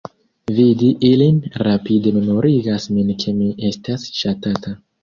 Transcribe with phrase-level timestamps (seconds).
[0.59, 4.81] Vidi ilin rapide memorigas min ke mi estas ŝatata.